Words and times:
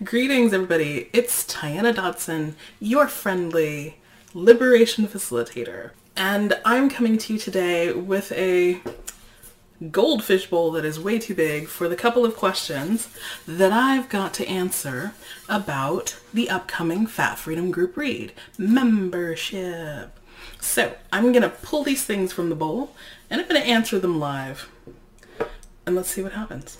Greetings, 0.00 0.52
everybody. 0.52 1.10
It's 1.12 1.44
Tiana 1.44 1.94
Dodson, 1.94 2.56
your 2.80 3.06
friendly 3.06 3.98
liberation 4.34 5.06
facilitator. 5.06 5.90
And 6.16 6.58
I'm 6.64 6.88
coming 6.88 7.18
to 7.18 7.34
you 7.34 7.38
today 7.38 7.92
with 7.92 8.32
a 8.32 8.80
goldfish 9.90 10.48
bowl 10.48 10.72
that 10.72 10.84
is 10.84 10.98
way 10.98 11.18
too 11.18 11.34
big 11.34 11.68
for 11.68 11.88
the 11.88 11.94
couple 11.94 12.24
of 12.24 12.34
questions 12.34 13.10
that 13.46 13.70
I've 13.70 14.08
got 14.08 14.34
to 14.34 14.48
answer 14.48 15.12
about 15.48 16.18
the 16.32 16.50
upcoming 16.50 17.06
Fat 17.06 17.38
Freedom 17.38 17.70
Group 17.70 17.96
Read 17.96 18.32
membership. 18.56 20.18
So 20.58 20.96
I'm 21.12 21.32
going 21.32 21.42
to 21.42 21.50
pull 21.50 21.84
these 21.84 22.04
things 22.04 22.32
from 22.32 22.48
the 22.48 22.56
bowl 22.56 22.96
and 23.30 23.40
I'm 23.40 23.48
going 23.48 23.60
to 23.60 23.68
answer 23.68 23.98
them 23.98 24.18
live. 24.18 24.68
And 25.86 25.94
let's 25.94 26.08
see 26.08 26.22
what 26.22 26.32
happens. 26.32 26.78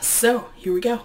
So 0.00 0.48
here 0.56 0.72
we 0.72 0.80
go. 0.80 1.02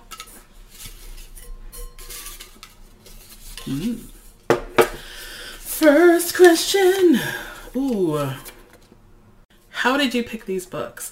First 5.59 6.35
question. 6.35 7.19
Ooh. 7.75 8.31
How 9.69 9.97
did 9.97 10.13
you 10.13 10.23
pick 10.23 10.45
these 10.45 10.65
books? 10.65 11.11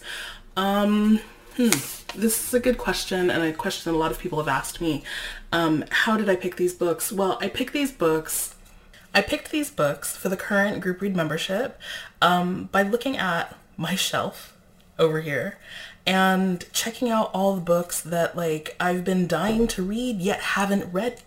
Um, 0.56 1.20
hmm. 1.56 1.70
This 2.16 2.48
is 2.48 2.54
a 2.54 2.60
good 2.60 2.78
question 2.78 3.30
and 3.30 3.44
a 3.44 3.54
question 3.54 3.94
a 3.94 3.98
lot 3.98 4.12
of 4.12 4.20
people 4.20 4.40
have 4.40 4.48
asked 4.48 4.82
me. 4.82 5.04
Um, 5.52 5.86
how 5.90 6.18
did 6.18 6.30
I 6.30 6.36
pick 6.36 6.56
these 6.56 6.74
books? 6.74 7.12
Well, 7.12 7.38
I 7.42 7.48
picked 7.48 7.74
these 7.74 7.92
books 7.92 8.56
I 9.14 9.22
picked 9.22 9.52
these 9.52 9.72
books 9.72 10.16
for 10.16 10.30
the 10.30 10.38
current 10.38 10.80
group 10.80 11.02
read 11.02 11.16
membership 11.16 11.80
um, 12.22 12.70
by 12.72 12.84
looking 12.84 13.18
at 13.18 13.56
my 13.76 13.96
shelf 13.96 14.57
over 15.00 15.22
here 15.22 15.58
and 16.08 16.66
checking 16.72 17.10
out 17.10 17.30
all 17.34 17.54
the 17.54 17.62
books 17.62 18.00
that 18.00 18.36
like 18.36 18.76
I've 18.80 19.04
been 19.04 19.28
dying 19.28 19.68
to 19.68 19.84
read 19.84 20.20
yet 20.22 20.40
haven't 20.40 20.92
read 20.94 21.22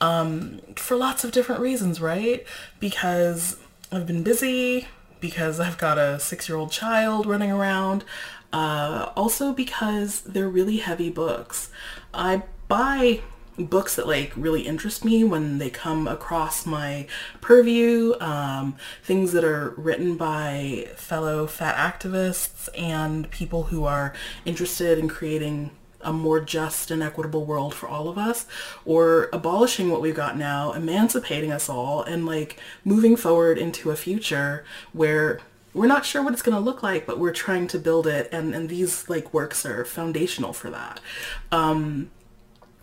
um, 0.00 0.60
for 0.74 0.96
lots 0.96 1.22
of 1.22 1.30
different 1.30 1.60
reasons, 1.60 2.00
right? 2.00 2.44
Because 2.80 3.56
I've 3.92 4.06
been 4.06 4.24
busy, 4.24 4.88
because 5.20 5.60
I've 5.60 5.78
got 5.78 5.96
a 5.96 6.18
six-year-old 6.18 6.72
child 6.72 7.24
running 7.24 7.52
around, 7.52 8.04
uh, 8.52 9.10
also 9.14 9.52
because 9.52 10.22
they're 10.22 10.48
really 10.48 10.78
heavy 10.78 11.08
books. 11.08 11.70
I 12.12 12.42
buy 12.66 13.20
books 13.58 13.96
that 13.96 14.06
like 14.06 14.32
really 14.36 14.62
interest 14.62 15.04
me 15.04 15.24
when 15.24 15.58
they 15.58 15.70
come 15.70 16.06
across 16.06 16.66
my 16.66 17.06
purview, 17.40 18.14
um, 18.20 18.76
things 19.02 19.32
that 19.32 19.44
are 19.44 19.70
written 19.76 20.16
by 20.16 20.88
fellow 20.96 21.46
fat 21.46 21.76
activists 21.76 22.68
and 22.76 23.30
people 23.30 23.64
who 23.64 23.84
are 23.84 24.14
interested 24.44 24.98
in 24.98 25.08
creating 25.08 25.70
a 26.02 26.12
more 26.12 26.40
just 26.40 26.90
and 26.90 27.02
equitable 27.02 27.44
world 27.44 27.74
for 27.74 27.88
all 27.88 28.08
of 28.08 28.16
us 28.16 28.46
or 28.84 29.28
abolishing 29.32 29.90
what 29.90 30.00
we've 30.00 30.14
got 30.14 30.36
now, 30.36 30.72
emancipating 30.72 31.50
us 31.50 31.68
all 31.68 32.02
and 32.02 32.26
like 32.26 32.60
moving 32.84 33.16
forward 33.16 33.58
into 33.58 33.90
a 33.90 33.96
future 33.96 34.64
where 34.92 35.40
we're 35.74 35.86
not 35.86 36.06
sure 36.06 36.22
what 36.22 36.32
it's 36.32 36.42
going 36.42 36.56
to 36.56 36.60
look 36.60 36.82
like, 36.82 37.06
but 37.06 37.18
we're 37.18 37.32
trying 37.32 37.66
to 37.66 37.78
build 37.78 38.06
it. 38.06 38.28
And, 38.32 38.54
and 38.54 38.68
these 38.68 39.08
like 39.10 39.34
works 39.34 39.66
are 39.66 39.84
foundational 39.84 40.54
for 40.54 40.70
that. 40.70 41.00
Um, 41.52 42.10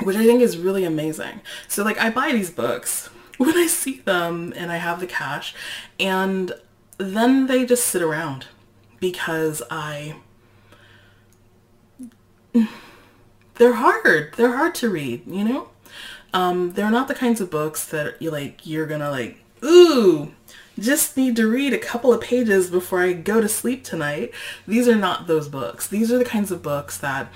which 0.01 0.15
I 0.15 0.25
think 0.25 0.41
is 0.41 0.57
really 0.57 0.83
amazing. 0.83 1.41
So 1.67 1.83
like 1.83 1.99
I 1.99 2.09
buy 2.09 2.31
these 2.31 2.49
books 2.49 3.07
when 3.37 3.55
I 3.57 3.67
see 3.67 3.99
them 3.99 4.53
and 4.55 4.71
I 4.71 4.77
have 4.77 4.99
the 4.99 5.07
cash 5.07 5.53
and 5.99 6.53
then 6.97 7.47
they 7.47 7.65
just 7.65 7.85
sit 7.85 8.01
around 8.01 8.47
because 8.99 9.61
I 9.69 10.15
they're 13.55 13.73
hard. 13.73 14.33
They're 14.35 14.55
hard 14.55 14.75
to 14.75 14.89
read, 14.89 15.27
you 15.27 15.43
know? 15.43 15.69
Um, 16.33 16.73
they're 16.73 16.89
not 16.89 17.07
the 17.07 17.15
kinds 17.15 17.41
of 17.41 17.51
books 17.51 17.85
that 17.87 18.19
you 18.21 18.31
like 18.31 18.65
you're 18.65 18.87
gonna 18.87 19.11
like, 19.11 19.37
ooh, 19.63 20.33
just 20.79 21.15
need 21.15 21.35
to 21.35 21.47
read 21.47 21.73
a 21.73 21.77
couple 21.77 22.11
of 22.11 22.21
pages 22.21 22.71
before 22.71 23.01
I 23.01 23.13
go 23.13 23.39
to 23.39 23.47
sleep 23.47 23.83
tonight. 23.83 24.33
These 24.67 24.87
are 24.87 24.95
not 24.95 25.27
those 25.27 25.47
books. 25.47 25.87
These 25.87 26.11
are 26.11 26.17
the 26.17 26.25
kinds 26.25 26.51
of 26.51 26.63
books 26.63 26.97
that 26.97 27.31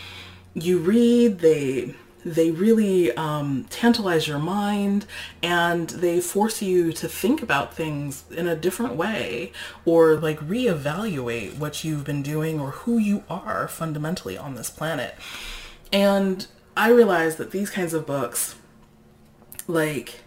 you 0.56 0.80
read, 0.80 1.40
they 1.40 1.94
they 2.26 2.52
really 2.52 3.12
um, 3.14 3.66
tantalize 3.70 4.28
your 4.28 4.40
mind 4.40 5.06
and 5.42 5.90
they 5.90 6.20
force 6.20 6.62
you 6.62 6.92
to 6.94 7.08
think 7.08 7.42
about 7.42 7.74
things 7.74 8.24
in 8.32 8.48
a 8.48 8.56
different 8.56 8.96
way 8.96 9.52
or 9.86 10.16
like 10.16 10.40
reevaluate 10.40 11.58
what 11.58 11.84
you've 11.84 12.04
been 12.04 12.22
doing 12.22 12.60
or 12.60 12.72
who 12.72 12.98
you 12.98 13.24
are 13.30 13.68
fundamentally 13.68 14.38
on 14.38 14.56
this 14.56 14.70
planet. 14.70 15.16
And 15.92 16.48
I 16.76 16.90
realized 16.90 17.38
that 17.38 17.52
these 17.52 17.70
kinds 17.70 17.94
of 17.94 18.06
books, 18.06 18.56
like, 19.68 20.22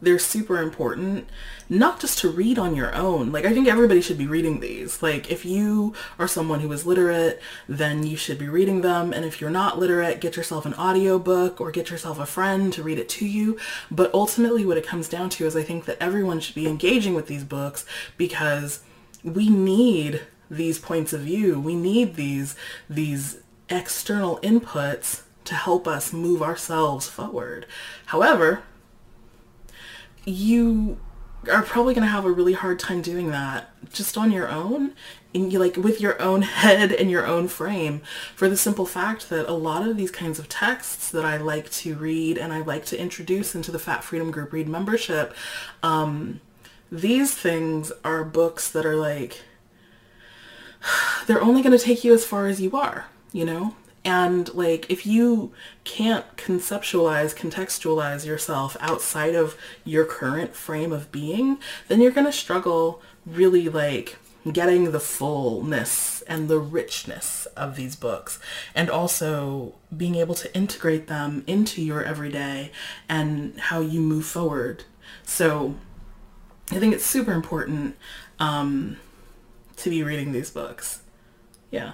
they're 0.00 0.18
super 0.18 0.62
important 0.62 1.28
not 1.68 2.00
just 2.00 2.18
to 2.18 2.30
read 2.30 2.58
on 2.58 2.74
your 2.74 2.94
own. 2.94 3.30
Like 3.30 3.44
i 3.44 3.52
think 3.52 3.68
everybody 3.68 4.00
should 4.00 4.18
be 4.18 4.26
reading 4.26 4.60
these. 4.60 5.02
Like 5.02 5.30
if 5.30 5.44
you 5.44 5.92
are 6.18 6.28
someone 6.28 6.60
who 6.60 6.72
is 6.72 6.86
literate 6.86 7.40
then 7.68 8.06
you 8.06 8.16
should 8.16 8.38
be 8.38 8.48
reading 8.48 8.80
them. 8.80 9.12
And 9.12 9.24
if 9.24 9.40
you're 9.40 9.50
not 9.50 9.78
literate 9.78 10.20
get 10.20 10.36
yourself 10.36 10.64
an 10.66 10.74
audiobook 10.74 11.60
or 11.60 11.70
get 11.70 11.90
yourself 11.90 12.18
a 12.18 12.26
friend 12.26 12.72
to 12.72 12.82
read 12.82 12.98
it 12.98 13.08
to 13.10 13.26
you. 13.26 13.58
But 13.90 14.12
ultimately 14.14 14.64
what 14.64 14.78
it 14.78 14.86
comes 14.86 15.08
down 15.08 15.30
to 15.30 15.46
is 15.46 15.56
i 15.56 15.62
think 15.62 15.84
that 15.84 15.98
everyone 16.00 16.40
should 16.40 16.54
be 16.54 16.68
engaging 16.68 17.14
with 17.14 17.26
these 17.26 17.44
books 17.44 17.84
because 18.16 18.80
we 19.24 19.48
need 19.48 20.22
these 20.50 20.78
points 20.78 21.12
of 21.12 21.22
view. 21.22 21.60
We 21.60 21.74
need 21.74 22.14
these 22.14 22.56
these 22.88 23.38
external 23.68 24.38
inputs 24.38 25.22
to 25.44 25.54
help 25.54 25.86
us 25.86 26.12
move 26.12 26.42
ourselves 26.42 27.08
forward. 27.08 27.66
However 28.06 28.62
you 30.28 30.98
are 31.50 31.62
probably 31.62 31.94
going 31.94 32.04
to 32.04 32.10
have 32.10 32.24
a 32.24 32.30
really 32.30 32.52
hard 32.52 32.78
time 32.78 33.00
doing 33.00 33.30
that 33.30 33.70
just 33.92 34.18
on 34.18 34.32
your 34.32 34.48
own 34.48 34.92
and 35.34 35.52
you 35.52 35.58
like 35.58 35.76
with 35.76 36.00
your 36.00 36.20
own 36.20 36.42
head 36.62 36.92
and 36.92 37.10
your 37.10 37.26
own 37.26 37.48
frame 37.48 38.00
for 38.34 38.48
the 38.48 38.56
simple 38.56 38.86
fact 38.86 39.28
that 39.30 39.48
a 39.48 39.52
lot 39.52 39.86
of 39.86 39.96
these 39.96 40.10
kinds 40.10 40.38
of 40.38 40.48
texts 40.48 41.10
that 41.10 41.24
I 41.24 41.36
like 41.36 41.70
to 41.70 41.94
read 41.94 42.38
and 42.38 42.52
I 42.52 42.60
like 42.60 42.84
to 42.86 43.00
introduce 43.00 43.54
into 43.54 43.70
the 43.70 43.78
Fat 43.78 44.04
Freedom 44.04 44.30
Group 44.30 44.52
Read 44.52 44.68
membership, 44.68 45.34
um, 45.82 46.40
these 46.90 47.34
things 47.34 47.92
are 48.04 48.24
books 48.24 48.70
that 48.70 48.84
are 48.84 48.96
like, 48.96 49.42
they're 51.26 51.42
only 51.42 51.62
going 51.62 51.76
to 51.76 51.82
take 51.84 52.04
you 52.04 52.12
as 52.14 52.24
far 52.24 52.46
as 52.46 52.60
you 52.60 52.76
are, 52.76 53.06
you 53.32 53.44
know? 53.44 53.74
And 54.04 54.52
like, 54.54 54.90
if 54.90 55.06
you 55.06 55.52
can't 55.84 56.24
conceptualize, 56.36 57.34
contextualize 57.34 58.24
yourself 58.24 58.76
outside 58.80 59.34
of 59.34 59.56
your 59.84 60.04
current 60.04 60.54
frame 60.54 60.92
of 60.92 61.12
being, 61.12 61.58
then 61.88 62.00
you're 62.00 62.12
going 62.12 62.26
to 62.26 62.32
struggle 62.32 63.02
really 63.26 63.68
like 63.68 64.16
getting 64.52 64.92
the 64.92 65.00
fullness 65.00 66.22
and 66.22 66.48
the 66.48 66.58
richness 66.58 67.46
of 67.56 67.76
these 67.76 67.96
books 67.96 68.38
and 68.74 68.88
also 68.88 69.74
being 69.94 70.14
able 70.14 70.34
to 70.34 70.54
integrate 70.54 71.06
them 71.06 71.44
into 71.46 71.82
your 71.82 72.02
everyday 72.02 72.70
and 73.08 73.58
how 73.58 73.80
you 73.80 74.00
move 74.00 74.24
forward. 74.24 74.84
So 75.24 75.74
I 76.70 76.78
think 76.78 76.94
it's 76.94 77.04
super 77.04 77.32
important 77.32 77.96
um, 78.38 78.96
to 79.76 79.90
be 79.90 80.02
reading 80.02 80.32
these 80.32 80.50
books. 80.50 81.02
Yeah. 81.70 81.92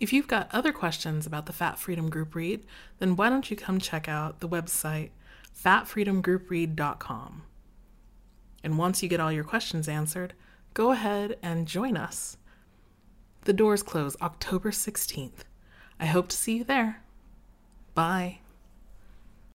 If 0.00 0.12
you've 0.12 0.28
got 0.28 0.48
other 0.52 0.72
questions 0.72 1.26
about 1.26 1.46
the 1.46 1.52
Fat 1.52 1.78
Freedom 1.78 2.08
Group 2.08 2.34
Read, 2.34 2.64
then 2.98 3.16
why 3.16 3.30
don't 3.30 3.50
you 3.50 3.56
come 3.56 3.80
check 3.80 4.08
out 4.08 4.40
the 4.40 4.48
website 4.48 5.10
fatfreedomgroupread.com. 5.64 7.42
And 8.62 8.78
once 8.78 9.02
you 9.02 9.08
get 9.08 9.20
all 9.20 9.32
your 9.32 9.44
questions 9.44 9.88
answered, 9.88 10.34
go 10.74 10.92
ahead 10.92 11.36
and 11.42 11.66
join 11.66 11.96
us. 11.96 12.36
The 13.44 13.52
doors 13.52 13.82
close 13.82 14.16
October 14.20 14.70
16th. 14.70 15.44
I 15.98 16.06
hope 16.06 16.28
to 16.28 16.36
see 16.36 16.58
you 16.58 16.64
there. 16.64 17.02
Bye. 17.94 18.40